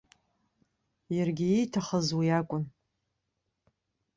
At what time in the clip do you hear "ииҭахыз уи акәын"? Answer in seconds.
1.49-2.63